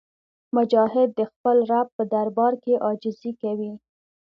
مجاهد 0.55 1.09
د 1.19 1.21
خپل 1.31 1.57
رب 1.71 1.87
په 1.97 2.03
دربار 2.13 2.53
کې 2.63 2.81
عاجزي 2.85 3.31
کوي. 3.41 3.73